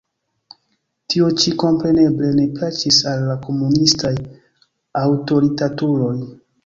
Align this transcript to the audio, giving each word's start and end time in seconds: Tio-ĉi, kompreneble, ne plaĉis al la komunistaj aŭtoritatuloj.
Tio-ĉi, 1.13 1.51
kompreneble, 1.63 2.31
ne 2.39 2.45
plaĉis 2.55 3.01
al 3.11 3.21
la 3.33 3.35
komunistaj 3.47 4.15
aŭtoritatuloj. 5.03 6.15